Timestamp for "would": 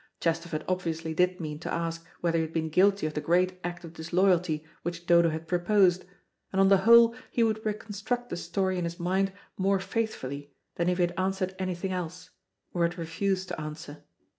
7.43-7.63